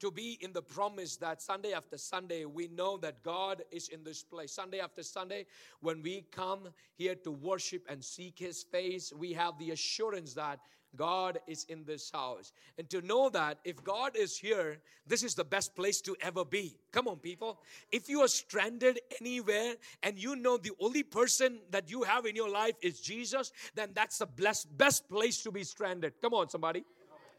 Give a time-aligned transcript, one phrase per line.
[0.00, 4.02] to be in the promise that Sunday after Sunday, we know that God is in
[4.02, 4.52] this place.
[4.52, 5.46] Sunday after Sunday,
[5.80, 10.60] when we come here to worship and seek His face, we have the assurance that
[10.96, 12.52] God is in this house.
[12.78, 16.44] And to know that if God is here, this is the best place to ever
[16.44, 16.76] be.
[16.92, 17.60] Come on, people.
[17.92, 22.34] If you are stranded anywhere and you know the only person that you have in
[22.34, 26.14] your life is Jesus, then that's the blessed, best place to be stranded.
[26.20, 26.84] Come on, somebody.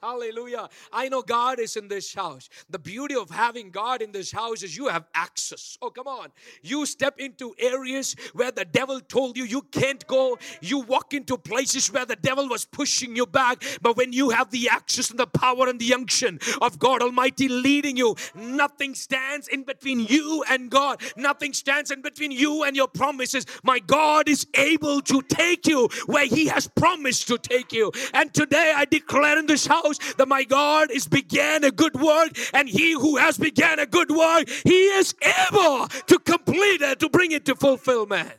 [0.02, 0.68] Hallelujah.
[0.92, 2.50] I know God is in this house.
[2.72, 5.78] The beauty of having God in this house is you have access.
[5.80, 6.30] Oh, come on.
[6.64, 10.40] You step into areas where the devil told you you can't go.
[10.60, 13.64] You walk into places where the devil was pushing you back.
[13.84, 17.48] But when you have the access and the power and the unction of God Almighty
[17.48, 21.00] leading you, nothing stands in between you and God.
[21.16, 23.46] Nothing stands in between you and your promises.
[23.64, 27.92] My God is able to take you where He has promised to take you.
[28.16, 32.32] And today I declare in this house that my God is began a good work,
[32.54, 37.10] and he who has began a good work, he is able to complete it, to
[37.10, 38.32] bring it to fulfillment.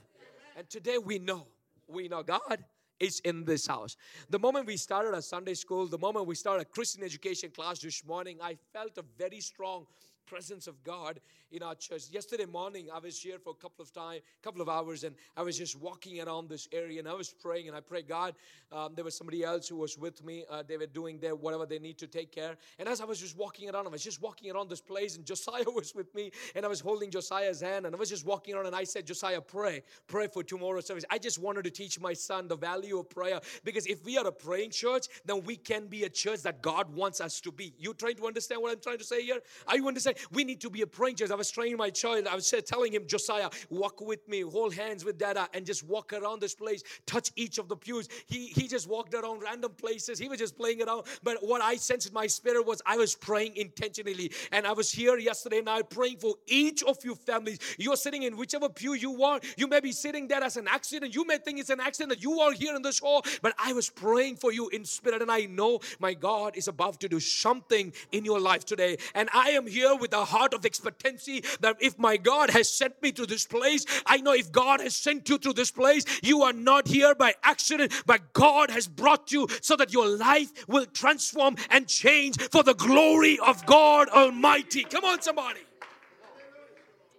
[0.56, 1.46] And today we know,
[1.88, 2.64] we know God
[3.00, 3.96] is in this house.
[4.30, 7.80] The moment we started a Sunday school, the moment we started a Christian education class
[7.80, 9.86] this morning, I felt a very strong
[10.26, 11.20] presence of God
[11.50, 12.04] in our church.
[12.10, 15.42] Yesterday morning, I was here for a couple of time, couple of hours, and I
[15.42, 18.34] was just walking around this area, and I was praying, and I prayed, God,
[18.70, 20.44] um, there was somebody else who was with me.
[20.50, 22.56] Uh, they were doing their whatever they need to take care.
[22.78, 25.24] And as I was just walking around, I was just walking around this place, and
[25.24, 28.54] Josiah was with me, and I was holding Josiah's hand, and I was just walking
[28.54, 31.04] around, and I said, Josiah, pray, pray for tomorrow's service.
[31.10, 34.26] I just wanted to teach my son the value of prayer because if we are
[34.26, 37.74] a praying church, then we can be a church that God wants us to be.
[37.78, 39.40] You trying to understand what I'm trying to say here?
[39.66, 40.11] Are you understand?
[40.32, 41.30] We need to be a praying church.
[41.30, 42.26] I was training my child.
[42.26, 46.12] I was telling him, Josiah, walk with me, hold hands with Dada, and just walk
[46.12, 48.08] around this place, touch each of the pews.
[48.26, 50.18] He he just walked around random places.
[50.18, 51.04] He was just playing around.
[51.22, 54.32] But what I sensed in my spirit was I was praying intentionally.
[54.50, 57.58] And I was here yesterday night praying for each of you families.
[57.78, 59.40] You're sitting in whichever pew you are.
[59.56, 61.14] You may be sitting there as an accident.
[61.14, 63.22] You may think it's an accident that you are here in this hall.
[63.40, 65.22] But I was praying for you in spirit.
[65.22, 68.96] And I know my God is about to do something in your life today.
[69.14, 73.00] And I am here with a heart of expectancy that if my God has sent
[73.00, 76.42] me to this place, I know if God has sent you to this place, you
[76.42, 80.86] are not here by accident, but God has brought you so that your life will
[80.86, 84.82] transform and change for the glory of God Almighty.
[84.84, 85.60] Come on, somebody.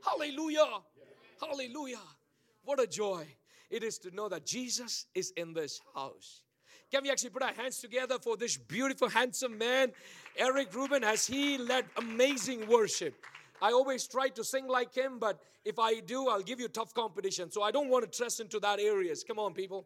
[0.06, 0.82] Hallelujah.
[1.42, 1.98] Hallelujah.
[2.64, 3.26] What a joy
[3.70, 6.44] it is to know that Jesus is in this house.
[6.92, 9.92] Can we actually put our hands together for this beautiful, handsome man,
[10.38, 13.16] Eric Rubin, has he led amazing worship?
[13.62, 16.94] I always try to sing like him, but if I do, I'll give you tough
[16.94, 17.52] competition.
[17.52, 19.24] So I don't want to trust into that areas.
[19.24, 19.86] Come on, people.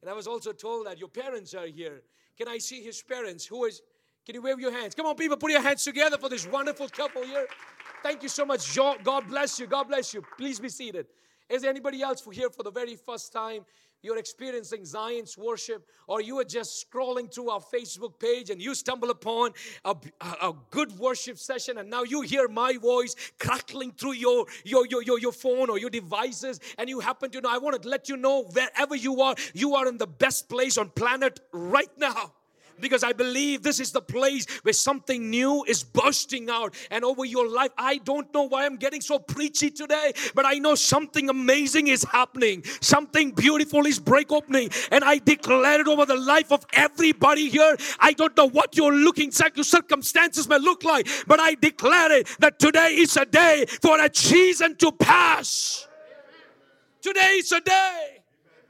[0.00, 2.02] And I was also told that your parents are here.
[2.38, 3.46] Can I see his parents?
[3.46, 3.82] Who is,
[4.24, 4.94] can you wave your hands?
[4.94, 7.46] Come on, people, put your hands together for this wonderful couple here.
[8.02, 8.74] Thank you so much.
[8.76, 9.66] God bless you.
[9.66, 10.22] God bless you.
[10.38, 11.06] Please be seated.
[11.50, 13.66] Is there anybody else here for the very first time?
[14.02, 18.74] You're experiencing Zion's worship, or you are just scrolling through our Facebook page and you
[18.74, 19.52] stumble upon
[19.84, 24.86] a, a, good worship session, and now you hear my voice crackling through your, your,
[24.86, 27.88] your, your, your phone or your devices, and you happen to know, I want to
[27.88, 31.90] let you know wherever you are, you are in the best place on planet right
[31.98, 32.32] now
[32.80, 37.24] because I believe this is the place where something new is bursting out and over
[37.24, 37.70] your life.
[37.76, 42.04] I don't know why I'm getting so preachy today, but I know something amazing is
[42.04, 42.64] happening.
[42.80, 47.76] Something beautiful is break opening, and I declare it over the life of everybody here.
[47.98, 52.58] I don't know what your looking circumstances may look like, but I declare it that
[52.58, 55.86] today is a day for a season to pass.
[57.00, 58.22] Today is a day.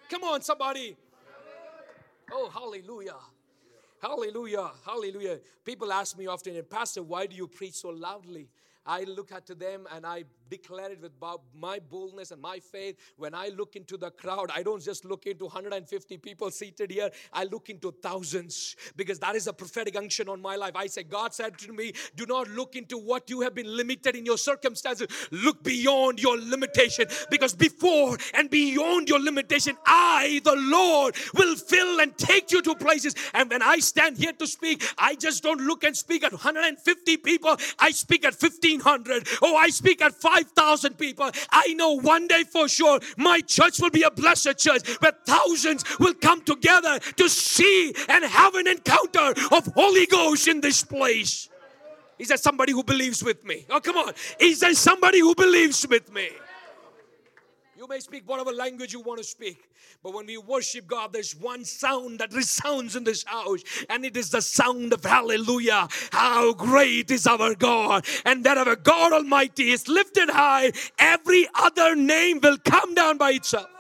[0.09, 0.97] Come on, somebody.
[2.32, 3.16] Oh, hallelujah.
[4.00, 4.71] Hallelujah.
[4.84, 5.41] Hallelujah.
[5.65, 8.49] People ask me often, Pastor, why do you preach so loudly?
[8.87, 11.12] I look at them and I declare it with
[11.55, 12.97] my boldness and my faith.
[13.16, 17.11] When I look into the crowd, I don't just look into 150 people seated here,
[17.33, 20.72] I look into thousands because that is a prophetic unction on my life.
[20.75, 24.17] I say, God said to me, Do not look into what you have been limited
[24.17, 30.56] in your circumstances, look beyond your limitation because before and beyond your limitation, I, the
[30.56, 33.14] Lord, will fill and take you to places.
[33.35, 37.17] And when I stand here to speak, I just don't look and speak at 150
[37.19, 39.29] people, I speak at 1500.
[39.43, 41.31] Oh, I speak at 5 5,000 people.
[41.50, 45.84] I know one day for sure my church will be a blessed church where thousands
[45.98, 51.48] will come together to see and have an encounter of Holy Ghost in this place.
[52.19, 53.64] Is there somebody who believes with me?
[53.70, 54.12] Oh, come on.
[54.38, 56.28] Is there somebody who believes with me?
[57.81, 59.71] You may speak whatever language you want to speak,
[60.03, 64.19] but when we worship God, there's one sound that resounds in this house, and it
[64.19, 65.88] is the sound of hallelujah.
[66.12, 68.05] How great is our God!
[68.27, 73.31] And that our God Almighty is lifted high, every other name will come down by
[73.31, 73.71] itself.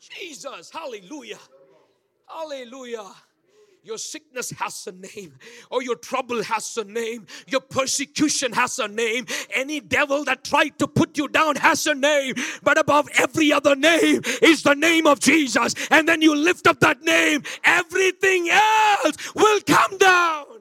[0.00, 1.38] Jesus, hallelujah.
[2.26, 3.04] Hallelujah.
[3.86, 5.34] Your sickness has a name,
[5.70, 9.26] or your trouble has a name, your persecution has a name.
[9.54, 12.34] Any devil that tried to put you down has a name,
[12.64, 15.76] but above every other name is the name of Jesus.
[15.88, 20.55] And then you lift up that name, everything else will come down.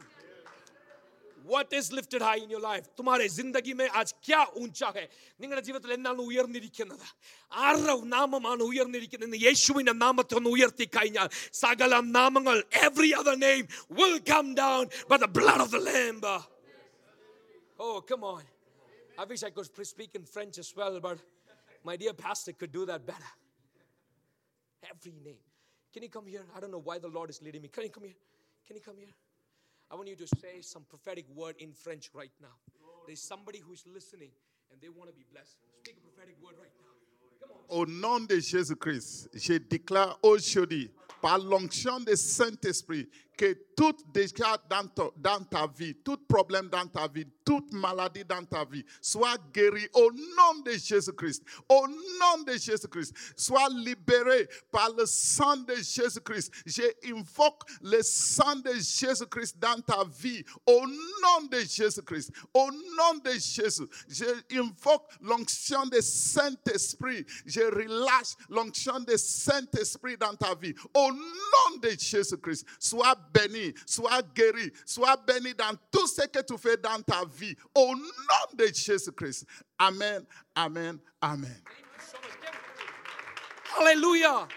[1.55, 5.05] What is lifted high in your life തുമാരെ ജിന്ദഗി മേ ആജ് ക്യാ ഊഞ്ചാ ഹെ
[5.43, 7.05] നിങ്ങളുടെ ജീവിതത്തിൽ എന്താണ് ഉയർന്നിരിക്കുന്നത്
[7.51, 11.29] ആരുടെ നാമമാണ് ഉയർന്നിരിക്കുന്നത് എന്ന് യേശുവിൻ്റെ നാമത്തെ ഒന്ന് ഉയർത്തി കഴിഞ്ഞാൽ
[11.63, 13.63] സകല നാമങ്ങൾ every other name
[14.01, 16.35] will come down by the blood of the lamb
[17.79, 18.43] oh come on
[19.17, 21.19] I wish I could speak in French as well, but
[21.85, 23.31] my dear pastor could do that better.
[24.83, 25.37] Every name.
[25.93, 26.43] Can you come here?
[26.55, 27.69] I don't know why the Lord is leading me.
[27.69, 28.13] Can you come here?
[28.67, 29.13] Can you come here?
[29.91, 32.55] I want you to say some prophetic word in French right now.
[33.05, 34.31] There's somebody who's listening
[34.71, 35.57] and they want to be blessed.
[35.83, 36.91] Speak a prophetic word right now.
[37.39, 37.77] Come on.
[37.77, 40.89] Au nom de Jésus-Christ, je déclare aujourd'hui,
[41.21, 47.25] par l'onction du Saint-Esprit, que tout déjà dans ta, vie, tout problème dans ta vie,
[47.43, 51.43] toute maladie dans ta vie soit guéri au nom de Jésus-Christ.
[51.69, 56.51] Au nom de Jésus-Christ, soit libéré par le sang de Jésus-Christ.
[56.65, 62.31] J'invoque le sang de Jésus-Christ dans ta vie au nom de Jésus-Christ.
[62.53, 67.25] Au nom de Jésus, j'invoque l'onction du Saint-Esprit.
[67.45, 70.73] Je relâche l'onction du Saint-Esprit dans ta vie.
[70.93, 76.57] Au nom de Jésus-Christ, sois béni, sois guéri, sois béni dans tout ce que tu
[76.57, 77.55] fais dans ta vie.
[77.73, 79.45] Au nom de Jésus-Christ.
[79.79, 80.25] Amen,
[80.55, 81.61] amen, amen.
[83.77, 84.47] Hallelujah.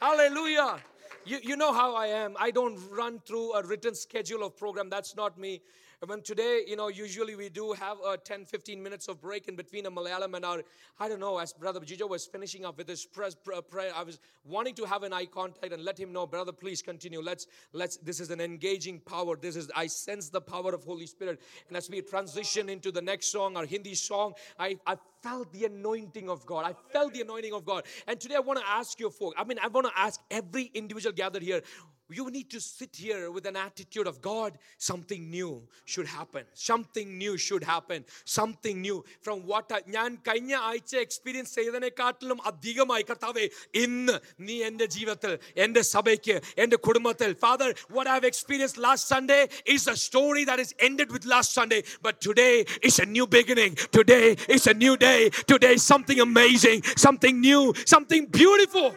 [0.00, 0.82] Hallelujah.
[1.24, 2.34] You, you know how I am.
[2.38, 4.90] I don't run through a written schedule of program.
[4.90, 5.62] That's not me.
[6.04, 9.54] When today, you know, usually we do have a 10, 15 minutes of break in
[9.54, 10.62] between a Malayalam and our,
[10.98, 14.18] I don't know, as Brother Jijo was finishing up with his press, prayer, I was
[14.44, 17.22] wanting to have an eye contact and let him know, brother, please continue.
[17.22, 19.36] Let's, let's, this is an engaging power.
[19.36, 21.40] This is, I sense the power of Holy Spirit.
[21.68, 25.65] And as we transition into the next song, our Hindi song, I, I felt the
[25.65, 26.65] anointing of God.
[26.65, 27.83] I felt the anointing of God.
[28.07, 30.65] And today I want to ask you, folks, I mean, I want to ask every
[30.73, 31.61] individual gathered here,
[32.09, 36.43] you need to sit here with an attitude of God, something new should happen.
[36.53, 38.05] Something new should happen.
[38.23, 38.97] Something new.
[39.25, 43.45] From what ഞാൻ കഴിഞ്ഞ ആഴ്ച experience ചെയ്തതിനെക്കാട്ടിലും അധികമായി കർത്താവേ
[43.83, 44.15] ഇന്ന്
[44.47, 45.33] നീ എൻ്റെ ജീവിതത്തിൽ
[45.65, 49.41] എൻ്റെ സഭയ്ക്ക് എൻ്റെ കുടുംബത്തിൽ father what I've experienced last Sunday
[49.75, 52.55] is a story that is ended with last Sunday but today
[52.91, 54.25] is a new beginning today
[54.57, 55.10] is a new day
[55.46, 58.94] today is something amazing something new something beautiful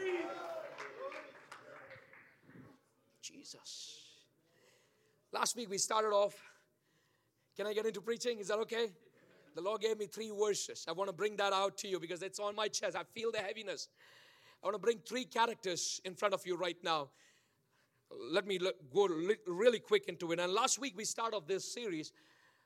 [3.45, 3.99] Jesus.
[5.31, 6.35] Last week we started off.
[7.55, 8.39] Can I get into preaching?
[8.39, 8.91] Is that okay?
[9.55, 10.85] The Lord gave me three verses.
[10.87, 12.95] I want to bring that out to you because it's on my chest.
[12.97, 13.87] I feel the heaviness.
[14.61, 17.09] I want to bring three characters in front of you right now.
[18.31, 18.59] Let me
[18.93, 19.07] go
[19.47, 20.39] really quick into it.
[20.39, 22.11] And last week we started off this series.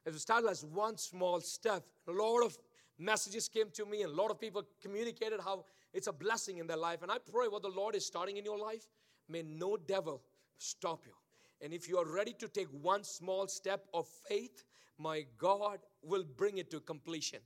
[0.06, 1.84] It started as one small step.
[2.08, 2.58] A lot of
[3.00, 6.68] messages came to me, and a lot of people communicated how it's a blessing in
[6.68, 7.02] their life.
[7.02, 8.88] And I pray what the Lord is starting in your life,
[9.28, 10.22] may no devil
[10.58, 11.14] stop you.
[11.62, 14.64] And if you are ready to take one small step of faith,
[14.98, 17.40] my God will bring it to completion.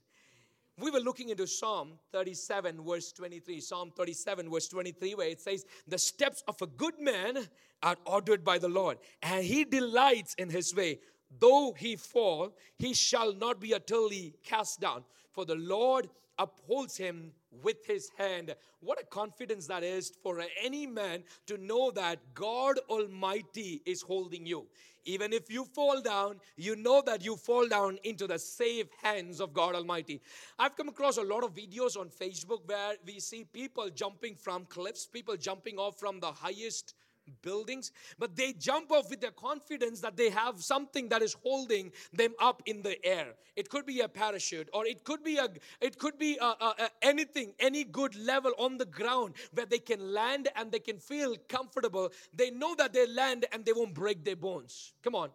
[0.76, 3.60] We were looking into Psalm 37, verse 23.
[3.60, 7.48] Psalm 37, verse 23, where it says, The steps of a good man
[7.82, 10.98] are ordered by the Lord, and he delights in his way.
[11.38, 15.04] Though he fall, he shall not be utterly cast down.
[15.32, 18.54] For the Lord upholds him with his hand.
[18.80, 24.46] What a confidence that is for any man to know that God Almighty is holding
[24.46, 24.66] you.
[25.06, 29.40] Even if you fall down, you know that you fall down into the safe hands
[29.40, 30.22] of God Almighty.
[30.58, 34.64] I've come across a lot of videos on Facebook where we see people jumping from
[34.64, 36.94] cliffs, people jumping off from the highest
[37.42, 41.92] buildings, but they jump off with the confidence that they have something that is holding
[42.12, 43.34] them up in the air.
[43.56, 45.48] It could be a parachute, or it could be a,
[45.80, 49.78] it could be a, a, a anything, any good level on the ground where they
[49.78, 52.10] can land and they can feel comfortable.
[52.34, 54.92] They know that they land and they won't break their bones.
[55.02, 55.30] Come on,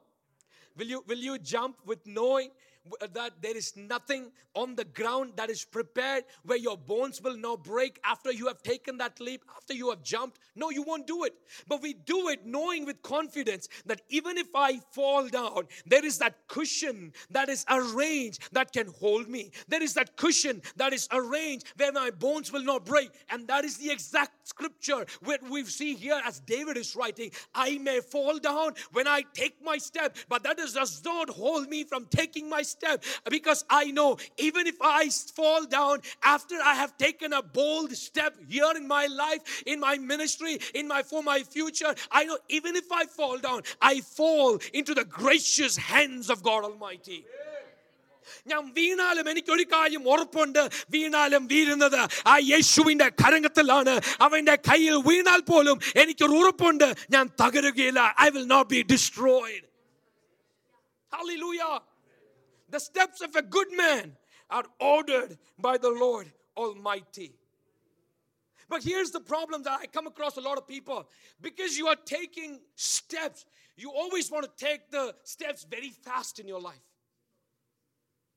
[0.78, 2.50] will you will you jump with knowing
[3.14, 7.64] that there is nothing on the ground that is prepared where your bones will not
[7.64, 10.40] break after you have taken that leap, after you have jumped?
[10.56, 11.34] No, you won't do it.
[11.68, 16.18] But we do it knowing with confidence that even if I fall down, there is
[16.20, 19.52] that cushion that is arranged that can hold me.
[19.68, 23.12] There is that cushion that is arranged where my bones will not break.
[23.30, 27.78] And that is the exact scripture where we see here as David is writing I
[27.78, 32.06] may fall down when I take my step, but that does not hold me from
[32.06, 37.33] taking my step because I know even if I fall down after I have taken
[37.33, 41.95] a bold step here in my life, in my ministry, in my for my future,
[42.11, 46.65] I know even if I fall down, I fall into the gracious hands of God
[46.65, 47.25] Almighty.
[48.51, 50.61] ഞാൻ വീണാലും എനിക്ക് ഒരു കാര്യം ഉറപ്പുണ്ട്
[50.95, 51.99] വീണാലും വീഴുന്നത്
[52.33, 53.95] ആ യേശുവിന്റെ കരങ്ങത്തിലാണ്
[54.27, 59.65] അവന്റെ കയ്യിൽ വീണാൽ പോലും എനിക്കൊരു ഉറപ്പുണ്ട് ഞാൻ തകരുകയില്ല I will not be destroyed
[61.13, 61.75] Hallelujah.
[62.70, 64.16] The steps of a good man
[64.50, 67.34] are ordered by the Lord Almighty.
[68.68, 71.10] But here's the problem that I come across a lot of people.
[71.42, 73.46] Because you are taking steps,
[73.76, 76.76] you always want to take the steps very fast in your life.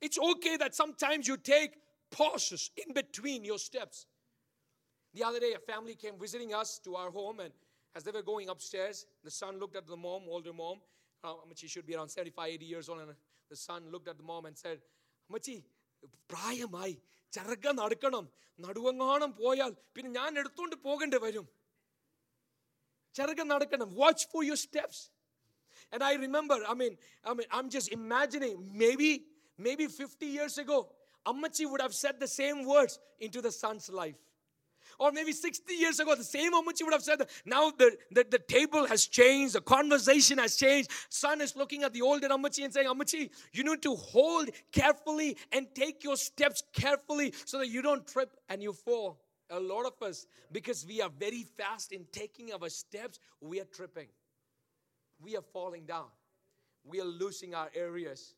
[0.00, 1.74] It's okay that sometimes you take
[2.10, 4.06] pauses in between your steps.
[5.14, 7.52] The other day, a family came visiting us to our home, and
[7.94, 10.78] as they were going upstairs, the son looked at the mom, older mom.
[11.22, 13.10] Uh, she should be around 75, 80 years old, and
[13.52, 14.78] the son looked at the mom and said,
[15.30, 15.56] അമ്മച്ചി
[16.32, 16.90] prayamai,
[17.32, 18.24] ചരക നടക്കണം
[18.58, 19.72] നടുവങ്ങാണം poyal.
[19.94, 21.46] പിന്നെ ഞാൻ എടുത്തുകൊണ്ട് പോകേണ്ടി വരും
[23.14, 25.02] ചരക നടക്കണം watch for your steps
[25.92, 29.24] And I remember, I mean, I mean, I'm just imagining maybe,
[29.58, 30.78] maybe 50 years ago,
[31.26, 34.16] Ammachi would have said the same words into the son's life.
[35.02, 37.22] Or maybe 60 years ago, the same Ammachi would have said.
[37.44, 40.90] Now the, the, the table has changed, the conversation has changed.
[41.08, 45.36] Son is looking at the older Ammachi and saying, Ammachi, you need to hold carefully
[45.50, 49.20] and take your steps carefully so that you don't trip and you fall.
[49.50, 53.64] A lot of us, because we are very fast in taking our steps, we are
[53.64, 54.08] tripping
[55.22, 56.06] we are falling down.
[56.84, 58.34] We are losing our areas.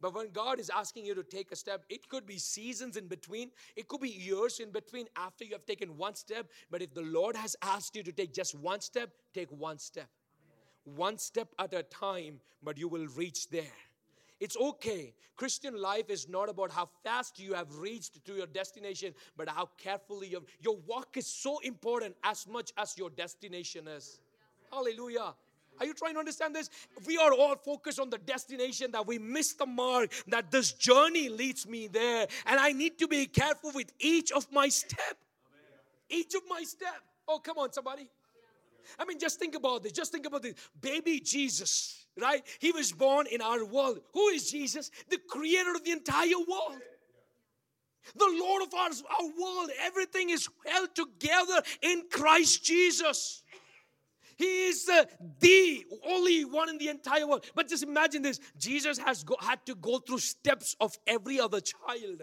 [0.00, 3.08] But when God is asking you to take a step, it could be seasons in
[3.08, 6.46] between, it could be years in between after you have taken one step.
[6.70, 10.08] But if the Lord has asked you to take just one step, take one step.
[10.84, 13.64] One step at a time, but you will reach there.
[14.40, 15.14] It's okay.
[15.36, 19.68] Christian life is not about how fast you have reached to your destination, but how
[19.78, 24.20] carefully you your walk is so important as much as your destination is.
[24.70, 25.34] Hallelujah.
[25.80, 26.70] Are you trying to understand this?
[27.06, 31.28] We are all focused on the destination that we miss the mark, that this journey
[31.28, 32.26] leads me there.
[32.46, 35.16] And I need to be careful with each of my step.
[36.08, 37.02] Each of my step.
[37.26, 38.08] Oh, come on, somebody.
[38.98, 39.92] I mean, just think about this.
[39.92, 40.54] Just think about this.
[40.80, 42.42] Baby Jesus, right?
[42.58, 44.00] He was born in our world.
[44.14, 44.90] Who is Jesus?
[45.10, 46.78] The creator of the entire world.
[48.16, 49.70] The Lord of our, our world.
[49.82, 53.42] Everything is held together in Christ Jesus.
[54.38, 55.04] He is uh,
[55.40, 57.44] the only one in the entire world.
[57.54, 61.60] But just imagine this Jesus has go, had to go through steps of every other
[61.60, 62.22] child.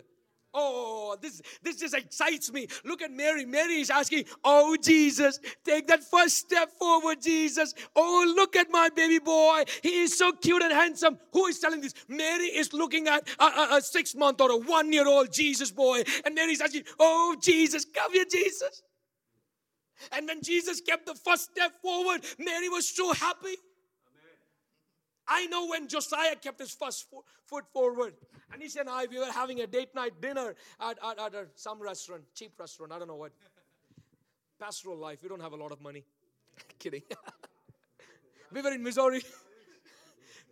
[0.58, 2.68] Oh, this, this just excites me.
[2.86, 3.46] Look at Mary.
[3.46, 7.74] Mary is asking, Oh, Jesus, take that first step forward, Jesus.
[7.94, 9.64] Oh, look at my baby boy.
[9.84, 11.20] He is so cute and handsome.
[11.34, 11.94] Who is telling this?
[12.08, 15.72] Mary is looking at a, a, a six month or a one year old Jesus
[15.72, 16.04] boy.
[16.24, 18.82] And Mary is asking, Oh, Jesus, come here, Jesus.
[20.12, 23.56] And when Jesus kept the first step forward, Mary was so happy.
[25.28, 28.14] I know when Josiah kept his first fo- foot forward,
[28.54, 31.48] and he and I, we were having a date night dinner at, at, at a-
[31.56, 33.32] some restaurant, cheap restaurant, I don't know what.
[34.60, 36.04] Pastoral life, we don't have a lot of money.
[36.80, 37.02] Kidding.
[38.54, 39.24] we were in Missouri.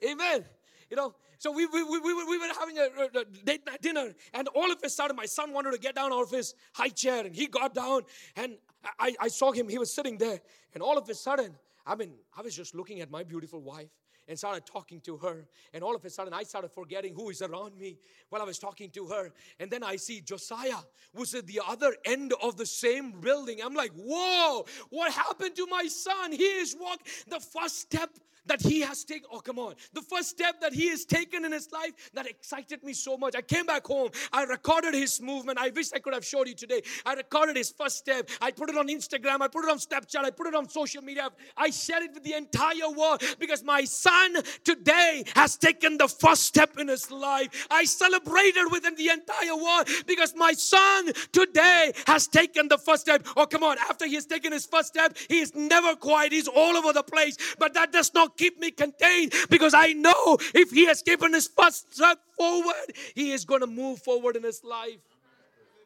[0.04, 0.44] Amen.
[0.90, 4.48] You know, so we, we, we, we, were, having a, a- date night dinner, and
[4.56, 7.26] all of a sudden, my son wanted to get down out of his high chair,
[7.26, 8.04] and he got down,
[8.38, 8.54] and
[8.98, 10.40] I, I saw him, he was sitting there,
[10.74, 11.54] and all of a sudden,
[11.86, 13.90] I mean, I was just looking at my beautiful wife
[14.26, 15.46] and started talking to her.
[15.74, 17.98] And all of a sudden, I started forgetting who is around me
[18.30, 19.34] while I was talking to her.
[19.60, 20.78] And then I see Josiah,
[21.14, 23.60] who's at the other end of the same building.
[23.62, 26.32] I'm like, whoa, what happened to my son?
[26.32, 28.12] He is walking the first step
[28.46, 29.28] that he has taken.
[29.32, 29.76] Oh, come on.
[29.94, 33.36] The first step that he has taken in his life that excited me so much.
[33.36, 34.10] I came back home.
[34.32, 35.60] I recorded his movement.
[35.60, 36.82] I wish I could have showed you today.
[37.06, 38.30] I recorded his first step.
[38.42, 39.42] I put it on Instagram.
[39.42, 40.24] I put it on Snapchat.
[40.24, 41.30] I put it on social media.
[41.58, 46.44] I shared it with the entire world because my son today has taken the first
[46.44, 47.68] step in his life.
[47.70, 53.26] I celebrated within the entire world because my son today has taken the first step.
[53.36, 53.78] Oh, come on.
[53.78, 56.32] After he has taken his first step, he is never quiet.
[56.32, 57.38] He's all over the place.
[57.58, 61.48] But that does not keep me contained because I know if he has given his
[61.48, 65.00] first step forward, he is going to move forward in his life.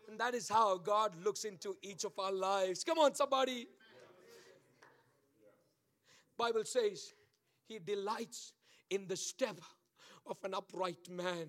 [0.09, 2.83] And that is how God looks into each of our lives.
[2.83, 3.67] Come on, somebody.
[6.37, 7.13] Bible says
[7.67, 8.53] he delights
[8.89, 9.59] in the step
[10.25, 11.47] of an upright man.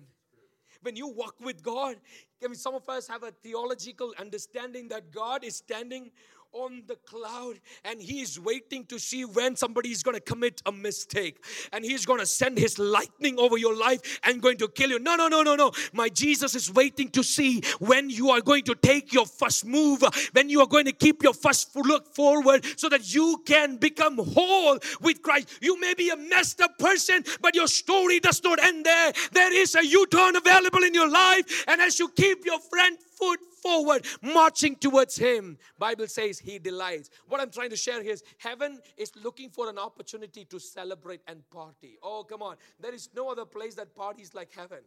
[0.81, 1.97] When you walk with God,
[2.43, 6.11] I mean, some of us have a theological understanding that God is standing
[6.53, 10.61] on the cloud and he is waiting to see when somebody is going to commit
[10.65, 11.43] a mistake.
[11.71, 14.99] And he's going to send his lightning over your life and going to kill you.
[14.99, 15.71] No no no no no.
[15.93, 20.03] My jesus is waiting to see when you are going to take your first move
[20.33, 24.17] when you are going to keep your first look forward so that you can become
[24.17, 25.49] whole with christ.
[25.61, 29.13] You may be a messed up person but your story does not end there.
[29.31, 31.65] There is a u-turn available in your life.
[31.67, 35.57] And as you keep your front foot forward, marching towards Him.
[35.77, 37.09] Bible says He delights.
[37.27, 41.21] What I'm trying to share here is heaven is looking for an opportunity to celebrate
[41.27, 41.97] and party.
[42.01, 42.55] Oh, come on.
[42.79, 44.79] There is no other place that parties like heaven.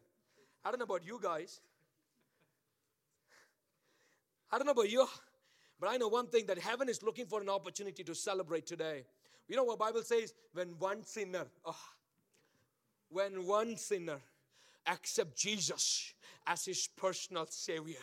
[0.64, 1.60] I don't know about you guys.
[4.50, 5.06] I don't know about you,
[5.80, 9.04] but I know one thing that heaven is looking for an opportunity to celebrate today.
[9.48, 10.34] You know what Bible says?
[10.52, 11.76] When one sinner, oh,
[13.08, 14.18] when one sinner
[14.86, 16.14] accept Jesus
[16.46, 17.96] as his personal savior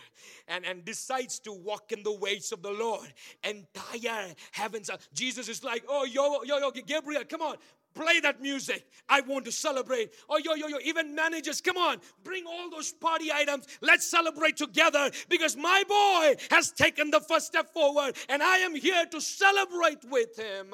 [0.48, 3.12] and, and decides to walk in the ways of the Lord,
[3.44, 4.90] entire heavens.
[5.14, 7.58] Jesus is like, oh, yo, yo, yo, Gabriel, come on,
[7.94, 8.86] play that music.
[9.08, 10.14] I want to celebrate.
[10.30, 13.68] Oh, yo, yo, yo, even managers, come on, bring all those party items.
[13.82, 18.76] Let's celebrate together because my boy has taken the first step forward and I am
[18.76, 20.74] here to celebrate with him.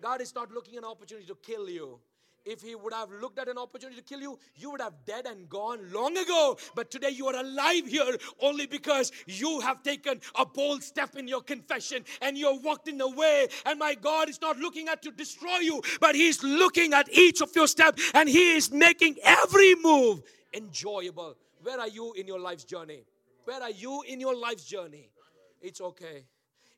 [0.00, 1.98] God is not looking an opportunity to kill you
[2.48, 5.26] if he would have looked at an opportunity to kill you, you would have dead
[5.26, 6.56] and gone long ago.
[6.74, 11.28] But today you are alive here only because you have taken a bold step in
[11.28, 13.48] your confession and you have walked in the way.
[13.66, 17.42] And my God is not looking at to destroy you, but He's looking at each
[17.42, 20.22] of your steps and He is making every move
[20.54, 21.36] enjoyable.
[21.62, 23.04] Where are you in your life's journey?
[23.44, 25.10] Where are you in your life's journey?
[25.60, 26.24] It's okay.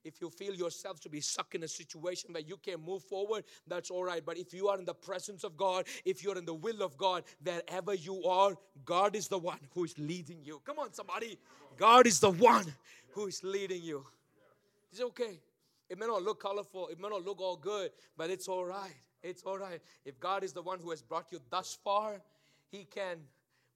[0.05, 3.45] If you feel yourself to be stuck in a situation where you can't move forward,
[3.67, 4.25] that's all right.
[4.25, 6.97] But if you are in the presence of God, if you're in the will of
[6.97, 10.61] God, wherever you are, God is the one who is leading you.
[10.65, 11.39] Come on, somebody.
[11.77, 12.67] God is the one
[13.13, 14.05] who is leading you.
[14.91, 15.39] It's okay.
[15.89, 18.95] It may not look colorful, it may not look all good, but it's all right.
[19.23, 19.81] It's all right.
[20.05, 22.23] If God is the one who has brought you thus far,
[22.71, 23.19] He can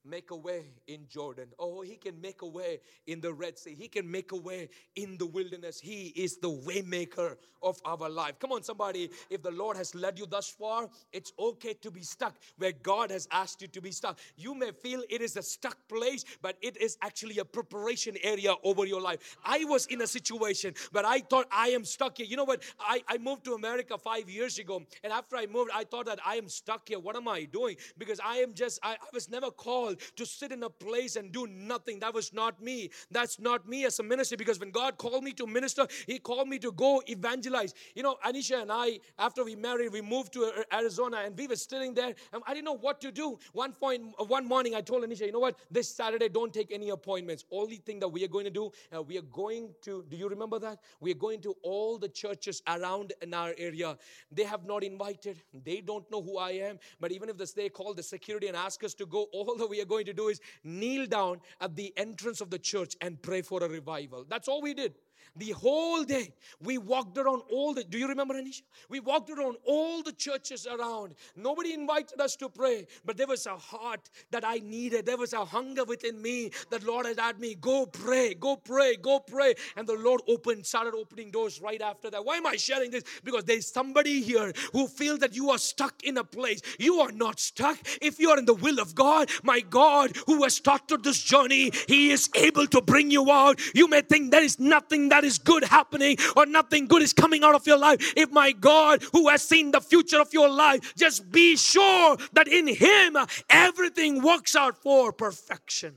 [0.05, 1.47] make a way in Jordan.
[1.59, 3.75] Oh, he can make a way in the Red Sea.
[3.77, 5.79] He can make a way in the wilderness.
[5.79, 8.39] He is the waymaker of our life.
[8.39, 9.09] Come on, somebody.
[9.29, 13.11] If the Lord has led you thus far, it's okay to be stuck where God
[13.11, 14.19] has asked you to be stuck.
[14.37, 18.53] You may feel it is a stuck place, but it is actually a preparation area
[18.63, 19.37] over your life.
[19.43, 22.25] I was in a situation but I thought I am stuck here.
[22.25, 22.63] You know what?
[22.79, 26.19] I, I moved to America five years ago, and after I moved, I thought that
[26.25, 26.99] I am stuck here.
[26.99, 27.75] What am I doing?
[27.97, 31.31] Because I am just, I, I was never called to sit in a place and
[31.31, 31.99] do nothing.
[31.99, 32.89] That was not me.
[33.11, 36.47] That's not me as a minister because when God called me to minister, He called
[36.47, 37.73] me to go evangelize.
[37.95, 41.55] You know, Anisha and I, after we married, we moved to Arizona and we were
[41.55, 43.37] sitting there and I didn't know what to do.
[43.53, 45.59] One point, one morning, I told Anisha, you know what?
[45.71, 47.45] This Saturday, don't take any appointments.
[47.51, 50.27] Only thing that we are going to do, uh, we are going to, do you
[50.27, 50.79] remember that?
[50.99, 53.97] We are going to all the churches around in our area.
[54.31, 56.79] They have not invited, they don't know who I am.
[56.99, 59.81] But even if they call the security and ask us to go, all the we
[59.85, 63.41] are going to do is kneel down at the entrance of the church and pray
[63.41, 64.25] for a revival.
[64.27, 64.95] That's all we did.
[65.37, 68.61] The whole day, we walked around all the, do you remember Anisha?
[68.89, 71.15] We walked around all the churches around.
[71.35, 75.05] Nobody invited us to pray, but there was a heart that I needed.
[75.05, 78.95] There was a hunger within me that Lord had had me, go pray, go pray,
[78.95, 79.55] go pray.
[79.75, 82.23] And the Lord opened, started opening doors right after that.
[82.23, 83.03] Why am I sharing this?
[83.23, 86.61] Because there's somebody here who feels that you are stuck in a place.
[86.79, 87.77] You are not stuck.
[88.01, 91.71] If you are in the will of God, my God, who has started this journey,
[91.87, 93.59] He is able to bring you out.
[93.75, 97.43] You may think there is nothing that is good happening or nothing good is coming
[97.43, 98.13] out of your life.
[98.15, 102.47] If my God, who has seen the future of your life, just be sure that
[102.47, 103.17] in Him
[103.49, 105.95] everything works out for perfection.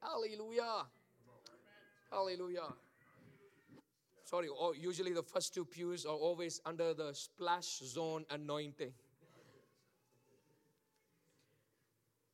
[0.00, 0.86] Hallelujah.
[2.10, 2.72] Hallelujah.
[4.24, 8.92] Sorry, oh, usually the first two pews are always under the splash zone anointing.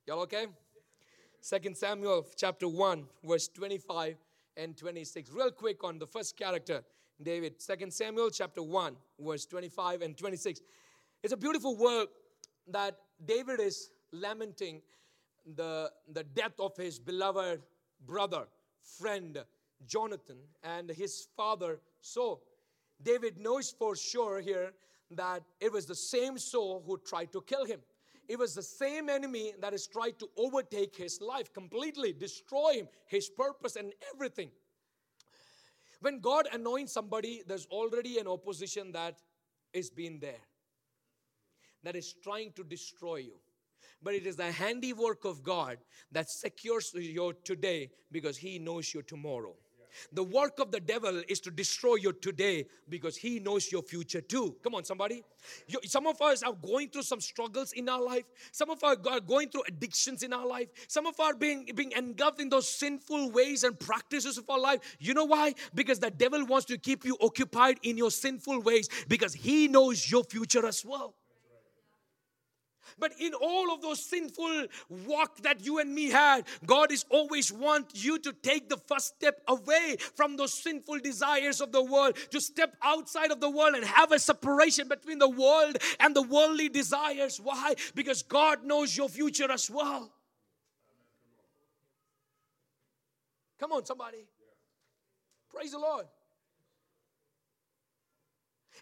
[0.07, 0.47] Y'all okay?
[1.41, 4.17] Second Samuel chapter 1, verse 25
[4.57, 5.31] and 26.
[5.31, 6.83] Real quick on the first character,
[7.23, 7.61] David.
[7.61, 10.61] Second Samuel chapter 1, verse 25 and 26.
[11.23, 12.09] It's a beautiful word
[12.69, 14.83] that David is lamenting
[15.57, 17.63] the, the death of his beloved
[18.07, 18.47] brother,
[18.99, 19.39] friend,
[19.87, 22.43] Jonathan, and his father, Saul.
[23.03, 24.73] David knows for sure here
[25.11, 27.81] that it was the same Saul who tried to kill him.
[28.33, 32.89] It was the same enemy that has tried to overtake his life, completely destroy him,
[33.07, 34.49] his purpose, and everything.
[36.01, 39.19] When God anoints somebody, there's already an opposition that
[39.75, 40.41] is being there,
[41.83, 43.35] that is trying to destroy you.
[44.03, 45.77] But it is the handiwork of God
[46.11, 49.57] that secures you today because He knows you tomorrow.
[50.13, 54.21] The work of the devil is to destroy you today because he knows your future
[54.21, 54.57] too.
[54.63, 55.23] Come on, somebody.
[55.69, 58.25] You, some of us are going through some struggles in our life.
[58.53, 60.69] Some of us are going through addictions in our life.
[60.89, 64.59] Some of us are being, being engulfed in those sinful ways and practices of our
[64.61, 64.81] life.
[64.99, 65.55] You know why?
[65.75, 70.11] Because the devil wants to keep you occupied in your sinful ways because he knows
[70.11, 71.15] your future as well.
[72.99, 74.67] But in all of those sinful
[75.07, 79.17] walk that you and me had, God is always want you to take the first
[79.17, 83.75] step away from those sinful desires of the world, to step outside of the world
[83.75, 87.41] and have a separation between the world and the worldly desires.
[87.43, 87.75] Why?
[87.95, 90.13] Because God knows your future as well.
[93.59, 94.27] Come on, somebody.
[95.55, 96.07] Praise the Lord.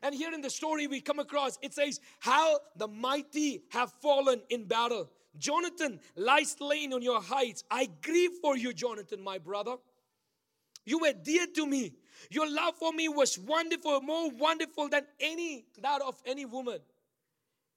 [0.02, 4.40] And here in the story we come across, it says, How the mighty have fallen
[4.48, 5.10] in battle.
[5.38, 7.64] Jonathan lies slain on your heights.
[7.70, 9.76] I grieve for you, Jonathan, my brother.
[10.84, 11.92] You were dear to me.
[12.30, 16.80] Your love for me was wonderful, more wonderful than any that of any woman.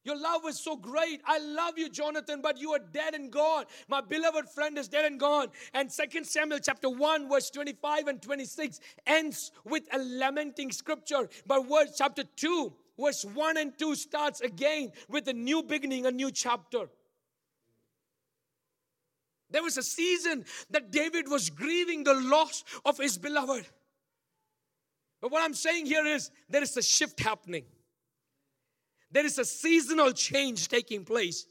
[0.06, 1.22] Your love was so great.
[1.26, 3.66] I love you, Jonathan, but you are dead and gone.
[3.88, 5.48] My beloved friend is dead and gone.
[5.74, 11.30] And Second Samuel chapter 1, verse 25 and 26 ends with a lamenting scripture.
[11.48, 16.12] But verse chapter 2, verse 1 and 2 starts again with a new beginning, a
[16.12, 16.90] new chapter.
[19.50, 23.66] There was a season that David was grieving the loss of his beloved.
[25.22, 27.64] But what I'm saying here is there is a shift happening.
[29.14, 31.46] There is a seasonal change taking place.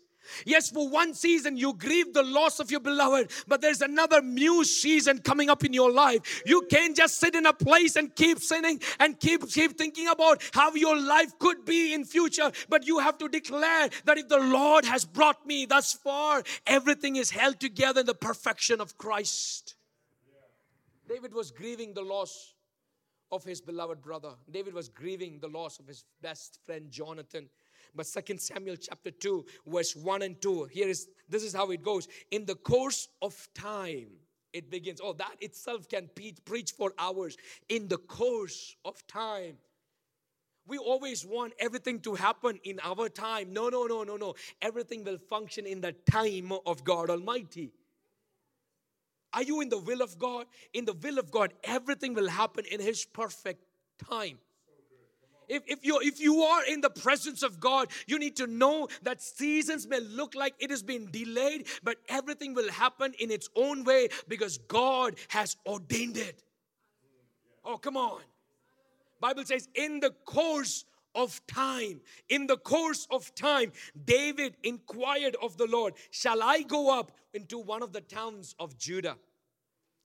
[0.44, 4.64] Yes, for one season you grieve the loss of your beloved, but there's another new
[4.64, 6.42] season coming up in your life.
[6.46, 10.42] You can't just sit in a place and keep sinning and keep keep thinking about
[10.52, 14.38] how your life could be in future, but you have to declare that if the
[14.38, 19.74] Lord has brought me thus far, everything is held together in the perfection of Christ.
[21.08, 22.54] David was grieving the loss
[23.32, 24.34] of his beloved brother.
[24.50, 27.48] David was grieving the loss of his best friend Jonathan.
[27.94, 31.82] But Second Samuel chapter 2, verse 1 and 2, here is this is how it
[31.82, 32.06] goes.
[32.30, 34.08] In the course of time,
[34.52, 35.00] it begins.
[35.02, 36.10] Oh, that itself can
[36.44, 37.36] preach for hours.
[37.68, 39.56] In the course of time.
[40.64, 43.52] We always want everything to happen in our time.
[43.52, 44.34] No, no, no, no, no.
[44.60, 47.72] Everything will function in the time of God Almighty.
[49.34, 50.46] Are you in the will of God?
[50.72, 53.64] In the will of God, everything will happen in His perfect
[54.08, 54.38] time.
[55.48, 58.88] If, if, you if you are in the presence of God, you need to know
[59.02, 63.48] that seasons may look like it has been delayed, but everything will happen in its
[63.56, 66.42] own way because God has ordained it.
[67.64, 68.20] Oh, come on.
[69.20, 73.72] Bible says, in the course of time, in the course of time,
[74.04, 78.78] David inquired of the Lord, Shall I go up into one of the towns of
[78.78, 79.16] Judah?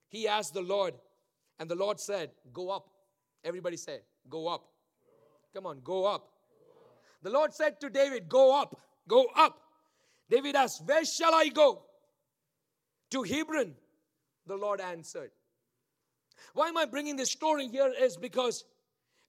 [0.08, 0.94] He asked the Lord,
[1.58, 2.88] and the Lord said, Go up.
[3.44, 4.68] Everybody say, Go up.
[5.54, 6.28] Come on, go up.
[7.22, 9.60] The Lord said to David, Go up, go up.
[10.30, 11.82] David asked, Where shall I go?
[13.10, 13.74] To Hebron.
[14.46, 15.30] The Lord answered.
[16.54, 17.92] Why am I bringing this story here?
[18.00, 18.64] Is because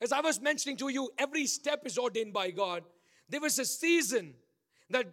[0.01, 2.83] as I was mentioning to you, every step is ordained by God.
[3.27, 4.33] There was a season
[4.89, 5.07] that,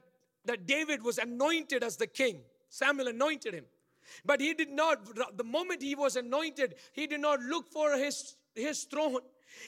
[0.44, 2.40] that David was anointed as the king.
[2.68, 3.64] Samuel anointed him.
[4.24, 8.36] But he did not, the moment he was anointed, he did not look for his,
[8.54, 9.18] his throne.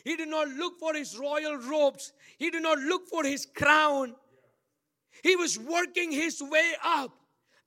[0.04, 2.12] He did not look for his royal robes.
[2.38, 4.14] He did not look for his crown.
[5.22, 7.12] He was working his way up.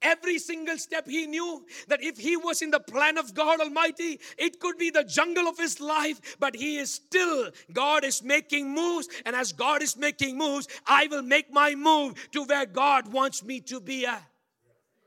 [0.01, 4.19] Every single step he knew that if he was in the plan of God Almighty,
[4.37, 8.73] it could be the jungle of his life, but he is still, God is making
[8.73, 9.07] moves.
[9.25, 13.43] And as God is making moves, I will make my move to where God wants
[13.43, 14.23] me to be at.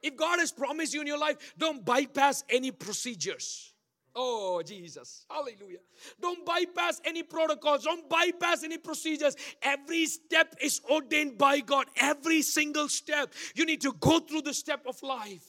[0.03, 3.74] If God has promised you in your life, don't bypass any procedures.
[4.17, 5.27] Oh, Jesus.
[5.29, 5.79] Hallelujah.
[6.21, 7.85] Don't bypass any protocols.
[7.85, 9.35] Don't bypass any procedures.
[9.61, 11.87] Every step is ordained by God.
[11.97, 13.33] Every single step.
[13.57, 15.47] You need to go through the step of life.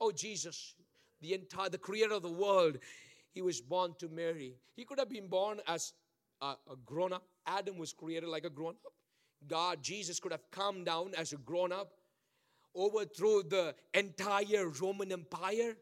[0.00, 0.74] Oh, Jesus,
[1.20, 2.78] the entire, the creator of the world,
[3.32, 4.54] he was born to Mary.
[4.76, 5.92] He could have been born as
[6.40, 7.24] a, a grown up.
[7.46, 8.92] Adam was created like a grown up.
[9.48, 11.92] God, Jesus could have come down as a grown up,
[12.74, 15.76] overthrew the entire Roman Empire,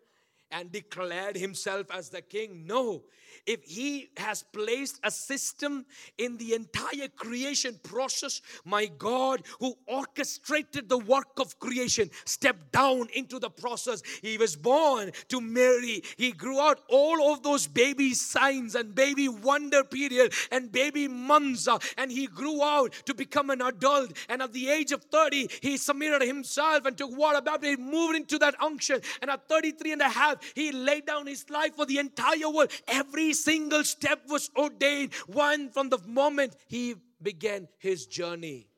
[0.54, 2.64] and declared himself as the king.
[2.64, 3.02] No,
[3.46, 5.84] if he has placed a system
[6.16, 13.08] in the entire creation process, my God, who orchestrated the work of creation, stepped down
[13.14, 14.02] into the process.
[14.22, 16.02] He was born to Mary.
[16.16, 21.68] He grew out all of those baby signs and baby wonder period and baby months,
[21.98, 24.12] and he grew out to become an adult.
[24.28, 28.38] And at the age of 30, he submitted himself and took water baptism, moved into
[28.38, 29.00] that unction.
[29.20, 32.70] And at 33 and a half, he laid down his life for the entire world.
[32.88, 38.68] Every single step was ordained, one from the moment he began his journey.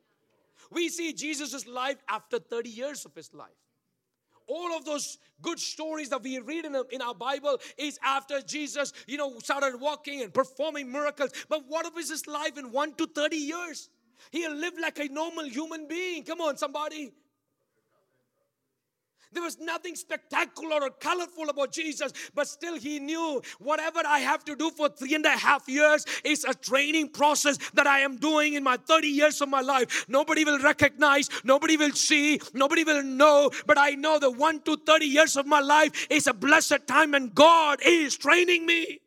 [0.71, 3.49] We see Jesus' life after 30 years of his life.
[4.47, 8.93] All of those good stories that we read in, in our Bible is after Jesus,
[9.05, 11.31] you know, started walking and performing miracles.
[11.49, 13.89] But what was his life in 1 to 30 years?
[14.31, 16.23] He lived like a normal human being.
[16.23, 17.11] Come on, somebody.
[19.33, 24.45] There was nothing spectacular or colorful about Jesus, but still he knew whatever I have
[24.45, 28.17] to do for three and a half years is a training process that I am
[28.17, 30.05] doing in my 30 years of my life.
[30.07, 34.77] Nobody will recognize, nobody will see, nobody will know, but I know that one to
[34.77, 38.99] 30 years of my life is a blessed time and God is training me.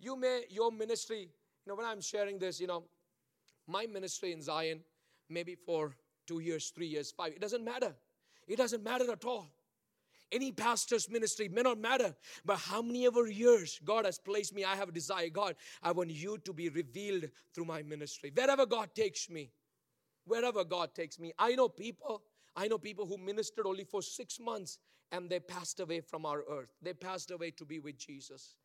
[0.00, 2.82] You may, your ministry, you know, when I'm sharing this, you know,
[3.68, 4.80] my ministry in Zion,
[5.28, 5.94] maybe for
[6.26, 7.32] two years, three years, five.
[7.32, 7.94] It doesn't matter.
[8.46, 9.50] It doesn't matter at all.
[10.30, 14.64] Any pastor's ministry may not matter, but how many ever years God has placed me,
[14.64, 15.28] I have a desire.
[15.28, 18.32] God, I want you to be revealed through my ministry.
[18.34, 19.50] Wherever God takes me,
[20.24, 21.32] wherever God takes me.
[21.38, 22.22] I know people,
[22.56, 24.78] I know people who ministered only for six months
[25.10, 26.70] and they passed away from our earth.
[26.80, 28.56] They passed away to be with Jesus.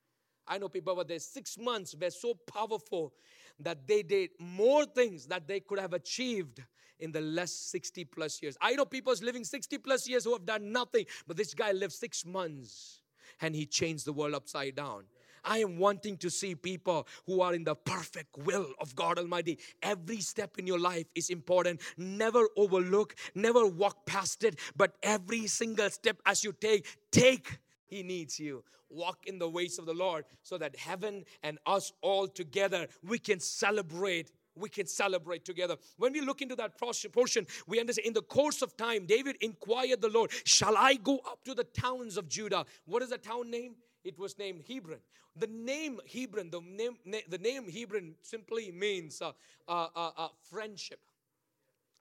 [0.47, 3.13] I know people, but there six months were so powerful
[3.60, 6.63] that they did more things that they could have achieved
[6.99, 8.57] in the last 60 plus years.
[8.62, 11.93] I know people's living 60 plus years who have done nothing, but this guy lived
[11.93, 13.01] six months
[13.41, 15.03] and he changed the world upside down.
[15.43, 19.60] I am wanting to see people who are in the perfect will of God Almighty.
[19.81, 21.81] Every step in your life is important.
[21.97, 27.60] Never overlook, never walk past it, but every single step as you take, take.
[27.88, 28.63] He needs you.
[28.89, 33.17] Walk in the ways of the Lord so that heaven and us all together we
[33.17, 35.76] can celebrate we can celebrate together.
[35.97, 40.02] When we look into that portion, we understand in the course of time, David inquired
[40.02, 42.65] the Lord, Shall I go up to the towns of Judah?
[42.86, 43.76] What is the town name?
[44.04, 45.00] It was named Hebron.
[45.36, 46.97] The name Hebron, the name,
[47.30, 49.34] the name Hebron simply means uh,
[49.67, 51.00] uh, uh, uh, friendship,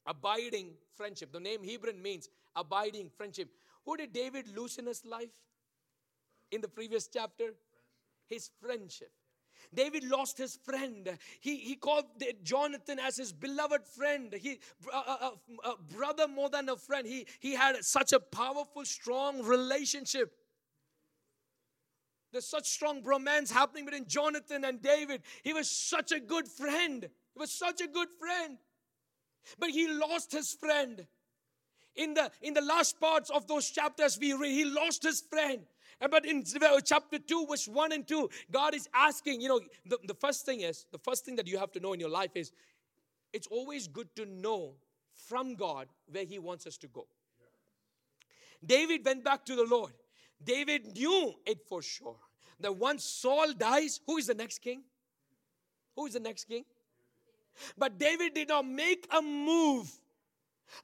[0.06, 1.32] abiding friendship.
[1.32, 3.50] The name Hebron means abiding friendship.
[3.84, 5.30] Who did David lose in his life
[6.50, 7.54] in the previous chapter?
[8.28, 9.10] His friendship.
[9.74, 11.18] David lost his friend.
[11.40, 12.04] He, he called
[12.42, 14.34] Jonathan as his beloved friend.
[14.40, 14.58] He,
[14.92, 15.30] a, a, uh, uh,
[15.64, 17.06] uh, a brother more than a friend.
[17.06, 20.32] He, he had such a powerful, strong relationship.
[22.32, 25.22] There's such strong bromance happening between Jonathan and David.
[25.42, 27.02] He was such a good friend.
[27.02, 28.58] He was such a good friend.
[29.58, 31.06] But he lost his friend.
[31.94, 35.62] In the in the last parts of those chapters we read, he lost his friend.
[35.98, 36.44] But in
[36.84, 40.60] chapter 2, verse 1 and 2, God is asking, you know, the, the first thing
[40.60, 42.52] is, the first thing that you have to know in your life is,
[43.32, 44.74] it's always good to know
[45.14, 47.06] from God where He wants us to go.
[48.64, 49.92] David went back to the Lord.
[50.44, 52.16] David knew it for sure
[52.60, 54.82] that once Saul dies, who is the next king?
[55.94, 56.64] Who is the next king?
[57.78, 59.90] But David did not make a move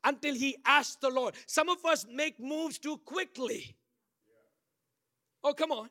[0.04, 1.34] until he asked the Lord.
[1.46, 3.76] Some of us make moves too quickly.
[5.44, 5.88] Oh, come on.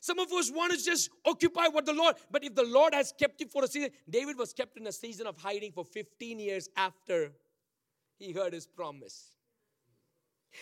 [0.00, 3.12] Some of us want to just occupy what the Lord, but if the Lord has
[3.18, 6.38] kept you for a season, David was kept in a season of hiding for 15
[6.38, 7.32] years after
[8.18, 9.32] he heard his promise.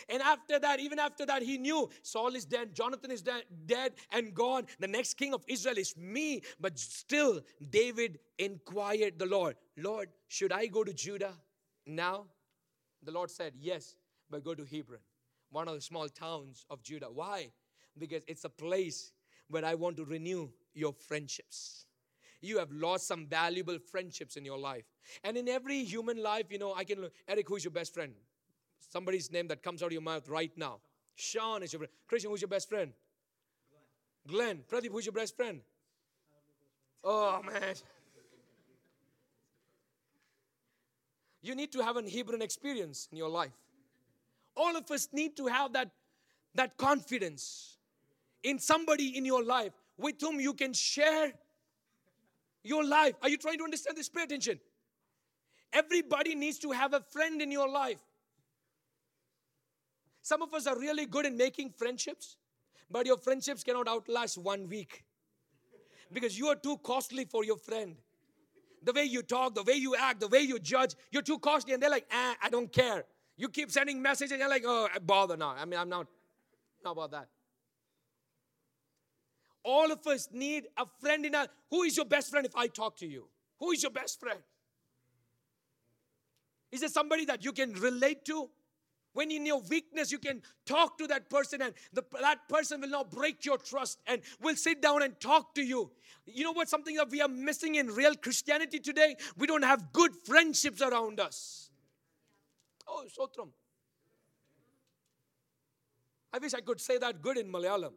[0.08, 3.92] And after that, even after that, he knew Saul is dead, Jonathan is dead, dead
[4.10, 4.66] and gone.
[4.78, 6.42] The next king of Israel is me.
[6.60, 11.32] But still, David inquired the Lord, Lord, should I go to Judah
[11.86, 12.26] now?
[13.02, 13.94] The Lord said, Yes,
[14.28, 15.00] but go to Hebron,
[15.50, 17.06] one of the small towns of Judah.
[17.06, 17.50] Why?
[17.98, 19.12] Because it's a place
[19.48, 21.86] where I want to renew your friendships.
[22.40, 24.84] You have lost some valuable friendships in your life.
[25.24, 28.12] And in every human life, you know, I can look, Eric, who's your best friend?
[28.90, 30.78] Somebody's name that comes out of your mouth right now.
[31.14, 31.92] Sean is your friend.
[32.06, 32.92] Christian, who's your best friend?
[34.28, 34.62] Glenn.
[34.68, 34.82] Glenn.
[34.82, 35.60] Pradeep, who's your best friend?
[37.02, 37.74] Oh, man.
[41.42, 43.52] You need to have an Hebron experience in your life.
[44.56, 45.90] All of us need to have that,
[46.54, 47.75] that confidence
[48.46, 51.32] in somebody in your life with whom you can share
[52.62, 53.14] your life.
[53.20, 54.08] Are you trying to understand this?
[54.08, 54.60] Pay attention.
[55.72, 57.98] Everybody needs to have a friend in your life.
[60.22, 62.36] Some of us are really good in making friendships,
[62.88, 65.04] but your friendships cannot outlast one week
[66.12, 67.96] because you are too costly for your friend.
[68.84, 71.74] The way you talk, the way you act, the way you judge, you're too costly,
[71.74, 73.04] and they're like, ah, I don't care.
[73.36, 75.56] You keep sending messages, and you're like, oh, bother now.
[75.58, 76.06] I mean, I'm not,
[76.84, 77.28] not about that.
[79.66, 81.48] All of us need a friend in our.
[81.70, 83.26] Who is your best friend if I talk to you?
[83.58, 84.38] Who is your best friend?
[86.70, 88.48] Is there somebody that you can relate to?
[89.12, 92.90] When in your weakness, you can talk to that person, and the, that person will
[92.90, 95.90] not break your trust and will sit down and talk to you.
[96.26, 96.68] You know what?
[96.68, 99.16] Something that we are missing in real Christianity today?
[99.36, 101.70] We don't have good friendships around us.
[102.86, 103.48] Oh, Sotram.
[106.32, 107.94] I wish I could say that good in Malayalam.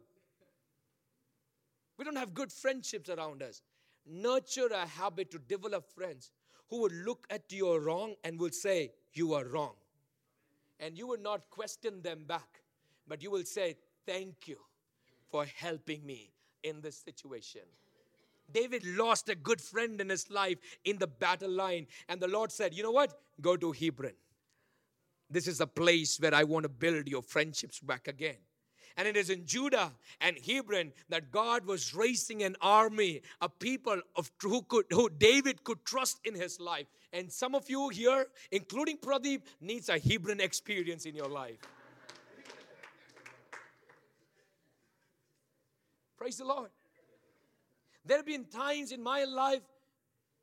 [2.00, 3.60] We don't have good friendships around us.
[4.06, 6.30] Nurture a habit to develop friends
[6.70, 9.74] who will look at your wrong and will say, You are wrong
[10.78, 12.62] and you will not question them back,
[13.06, 14.56] but you will say, Thank you
[15.30, 16.32] for helping me
[16.62, 17.68] in this situation.
[18.50, 22.50] David lost a good friend in his life in the battle line, and the Lord
[22.50, 23.20] said, You know what?
[23.42, 24.14] Go to Hebron.
[25.28, 28.38] This is a place where I want to build your friendships back again.
[28.96, 34.00] And it is in Judah and Hebron that God was raising an army, a people
[34.16, 36.86] of who could who David could trust in his life.
[37.12, 41.58] And some of you here, including Pradeep, needs a Hebron experience in your life.
[46.16, 46.70] Praise the Lord.
[48.04, 49.62] There have been times in my life,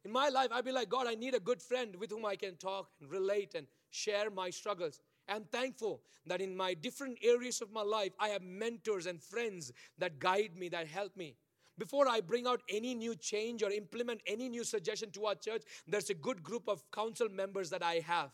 [0.04, 2.36] in my life, I'd be like, God, I need a good friend with whom I
[2.36, 5.00] can talk and relate and share my struggles.
[5.30, 9.72] I'm thankful that in my different areas of my life, I have mentors and friends
[9.98, 11.36] that guide me, that help me.
[11.78, 15.64] Before I bring out any new change or implement any new suggestion to our church,
[15.88, 18.32] there's a good group of council members that I have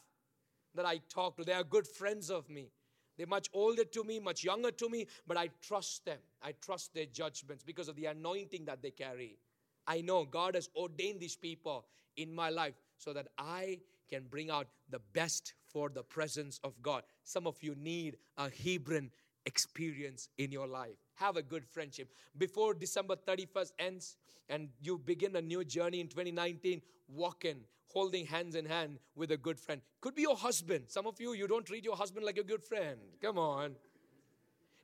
[0.75, 1.43] that I talk to.
[1.43, 2.71] They are good friends of me.
[3.17, 6.17] They're much older to me, much younger to me, but I trust them.
[6.41, 9.37] I trust their judgments because of the anointing that they carry.
[9.85, 11.85] I know God has ordained these people
[12.17, 13.79] in my life so that I
[14.09, 17.03] can bring out the best for the presence of God.
[17.23, 19.09] Some of you need a Hebron
[19.45, 20.95] experience in your life.
[21.15, 22.13] Have a good friendship.
[22.37, 24.15] Before December 31st ends
[24.49, 27.57] and you begin a new journey in 2019, walk in,
[27.87, 29.81] holding hands in hand with a good friend.
[29.99, 30.85] Could be your husband.
[30.87, 32.99] Some of you, you don't treat your husband like a good friend.
[33.21, 33.75] Come on.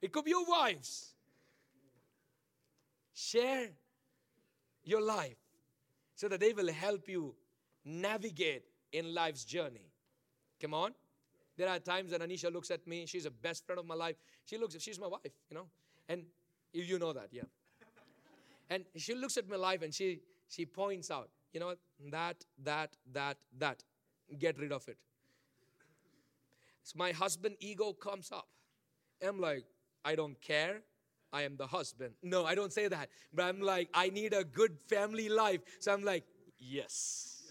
[0.02, 1.14] It could be your wives.
[3.14, 3.68] Share
[4.84, 5.38] your life
[6.16, 7.36] so that they will help you
[7.86, 9.89] navigate in life's journey.
[10.62, 10.94] Come on.
[11.58, 13.06] There are times that Anisha looks at me.
[13.06, 14.16] She's a best friend of my life.
[14.46, 15.68] She looks, she's my wife, you know.
[16.08, 16.24] And
[16.72, 17.44] you know that, yeah.
[18.70, 21.76] And she looks at my life and she she points out, you know,
[22.12, 23.84] that, that, that, that.
[24.38, 24.98] Get rid of it.
[26.84, 28.48] So my husband ego comes up.
[29.26, 29.66] I'm like,
[30.06, 30.82] I don't care.
[31.32, 32.14] I am the husband.
[32.24, 33.10] No, I don't say that.
[33.34, 35.62] But I'm like, I need a good family life.
[35.80, 36.24] So I'm like,
[36.58, 37.44] yes.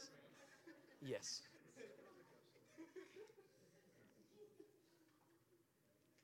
[1.00, 1.42] Yes.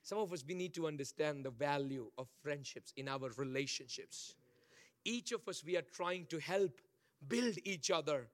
[0.05, 4.35] Some of us, we need to understand the value of friendships in our relationships.
[5.03, 6.79] Each of us, we are trying to help
[7.27, 8.29] build each other,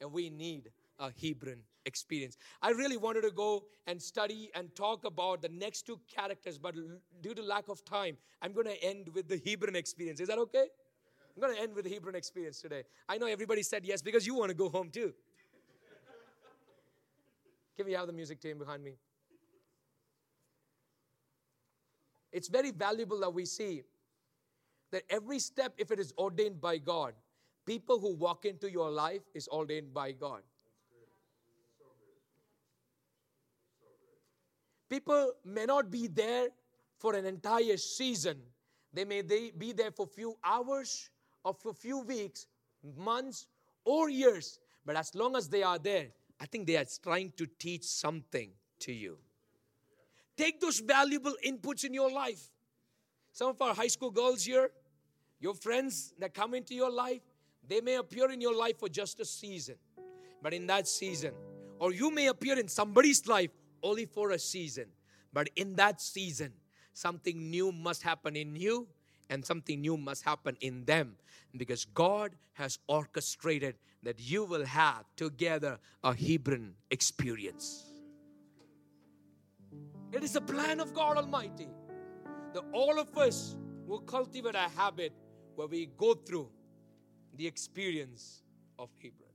[0.00, 2.38] and we need a Hebron experience.
[2.62, 6.74] I really wanted to go and study and talk about the next two characters, but
[7.20, 10.20] due to lack of time, I'm going to end with the Hebron experience.
[10.20, 10.68] Is that okay?
[11.36, 12.84] I'm going to end with the Hebron experience today.
[13.10, 15.12] I know everybody said yes because you want to go home too.
[17.76, 18.94] Can we have the music team behind me?
[22.34, 23.84] It's very valuable that we see
[24.90, 27.14] that every step, if it is ordained by God,
[27.64, 30.42] people who walk into your life is ordained by God.
[34.90, 36.48] People may not be there
[36.98, 38.40] for an entire season.
[38.92, 41.10] They may be there for a few hours
[41.44, 42.48] or for a few weeks,
[42.96, 43.46] months,
[43.84, 44.58] or years.
[44.84, 46.08] But as long as they are there,
[46.40, 49.18] I think they are trying to teach something to you.
[50.36, 52.50] Take those valuable inputs in your life.
[53.32, 54.70] Some of our high school girls here,
[55.40, 57.20] your friends that come into your life,
[57.66, 59.76] they may appear in your life for just a season.
[60.42, 61.32] But in that season,
[61.78, 63.50] or you may appear in somebody's life
[63.82, 64.86] only for a season.
[65.32, 66.52] But in that season,
[66.92, 68.86] something new must happen in you
[69.30, 71.16] and something new must happen in them
[71.56, 77.93] because God has orchestrated that you will have together a Hebron experience.
[80.14, 81.66] It is a plan of God Almighty
[82.52, 85.12] that all of us will cultivate a habit
[85.56, 86.48] where we go through
[87.36, 88.44] the experience
[88.78, 89.32] of Hebron.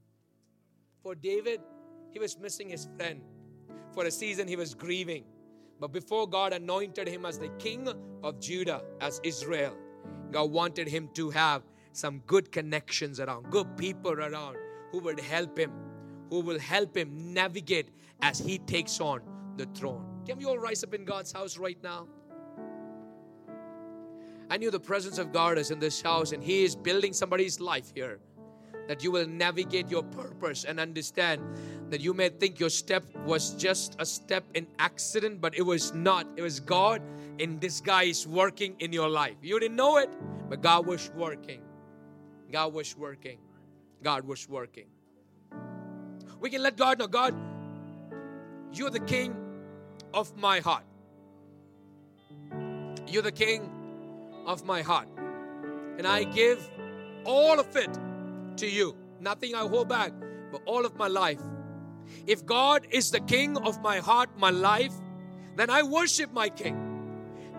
[1.03, 1.59] For David,
[2.11, 3.21] he was missing his friend.
[3.93, 5.25] For a season, he was grieving.
[5.82, 7.89] But before God anointed him as the king
[8.23, 9.75] of Judah, as Israel,
[10.32, 14.55] God wanted him to have some good connections around, good people around
[14.93, 15.73] who would help him,
[16.30, 17.89] who will help him navigate
[18.21, 19.21] as he takes on
[19.57, 20.05] the throne.
[20.30, 22.05] Can we all rise up in God's house right now?
[24.47, 27.59] I knew the presence of God is in this house and He is building somebody's
[27.59, 28.19] life here.
[28.88, 31.41] That you will navigate your purpose and understand
[31.89, 35.95] that you may think your step was just a step in accident, but it was
[35.95, 36.27] not.
[36.36, 37.01] It was God
[37.39, 39.38] in disguise working in your life.
[39.41, 40.11] You didn't know it,
[40.47, 41.61] but God was working.
[42.51, 43.39] God was working.
[44.03, 44.89] God was working.
[46.39, 47.34] We can let God know God,
[48.71, 49.48] you're the king
[50.14, 50.84] of my heart.
[53.07, 53.70] You're the king
[54.45, 55.07] of my heart.
[55.97, 56.70] And I give
[57.26, 57.97] all of it
[58.57, 58.95] to you.
[59.20, 60.14] Nothing I hold back,
[60.51, 61.41] but all of my life.
[62.26, 64.93] If God is the king of my heart, my life,
[65.55, 66.78] then I worship my king.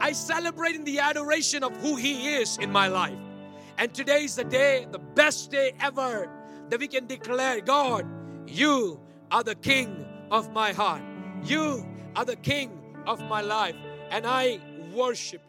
[0.00, 3.18] I celebrate in the adoration of who he is in my life.
[3.76, 6.30] And today is the day, the best day ever,
[6.68, 8.06] that we can declare God,
[8.46, 11.02] you are the king of my heart.
[11.42, 11.86] You
[12.16, 12.70] are the king
[13.06, 13.76] of my life.
[14.10, 14.60] And I
[14.92, 15.42] worship